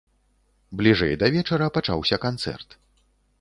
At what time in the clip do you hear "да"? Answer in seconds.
1.23-1.29